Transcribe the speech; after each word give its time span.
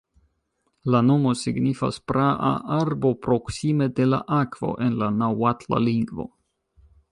La 0.93 1.01
nomo 1.09 1.33
signifas 1.41 1.99
"praa 2.13 2.55
arbo 2.77 3.13
proksime 3.27 3.89
de 4.01 4.09
la 4.09 4.23
akvo" 4.41 4.73
en 4.89 4.99
la 5.05 5.13
naŭatla 5.21 5.85
lingvo. 5.93 6.29